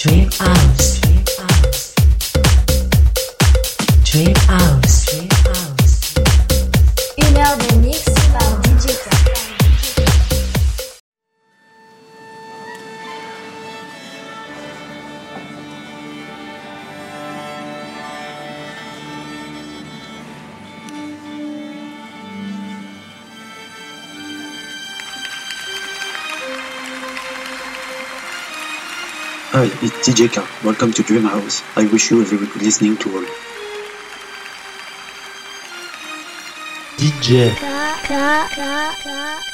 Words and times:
Trip 0.00 0.32
House. 0.32 1.00
Trip 4.02 4.36
House. 4.48 4.99
Hi, 29.60 29.66
it's 29.66 30.08
DJ 30.08 30.32
K. 30.32 30.40
Welcome 30.64 30.90
to 30.94 31.02
Dream 31.02 31.24
House. 31.24 31.62
I 31.76 31.84
wish 31.84 32.10
you 32.10 32.22
a 32.22 32.24
very 32.24 32.46
good 32.46 32.62
listening 32.62 32.96
tour. 32.96 33.26
DJ 36.96 37.52
Thank 38.06 39.49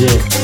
legit. 0.00 0.43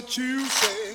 what 0.00 0.16
you 0.16 0.40
say. 0.46 0.89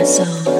my 0.00 0.06
soul. 0.06 0.59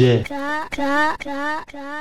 Jé. 0.00 0.22
Cá, 0.24 0.68
cá, 0.70 1.16
cá, 1.18 1.64
cá. 1.72 1.99